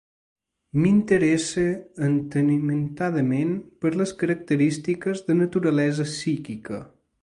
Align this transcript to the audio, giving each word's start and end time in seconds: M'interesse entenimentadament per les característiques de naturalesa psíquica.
M'interesse 0.85 1.65
entenimentadament 2.07 3.55
per 3.85 3.95
les 4.03 4.17
característiques 4.25 5.27
de 5.29 5.41
naturalesa 5.45 6.13
psíquica. 6.15 6.87